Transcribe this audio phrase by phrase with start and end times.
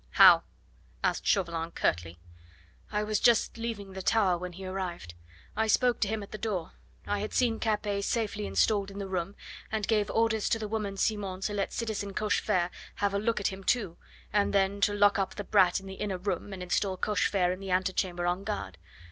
[0.13, 0.41] "How?"
[1.03, 2.17] asked Chauvelin curtly.
[2.91, 5.13] "I was just leaving the Tower when he arrived.
[5.55, 6.71] I spoke to him at the door.
[7.05, 9.35] I had seen Capet safely installed in the room,
[9.71, 13.49] and gave orders to the woman Simon to let citizen Cochefer have a look at
[13.49, 13.97] him, too,
[14.33, 17.59] and then to lock up the brat in the inner room and install Cochefer in
[17.59, 18.79] the antechamber on guard.